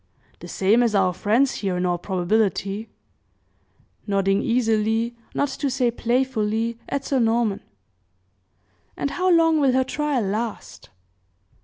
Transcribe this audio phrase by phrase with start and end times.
[0.39, 2.89] "The same as our friend's here, in all probability,"
[4.07, 7.61] nodding easily, not to say playfully, at Sir Norman.
[8.97, 10.89] "And how long will her trial last?"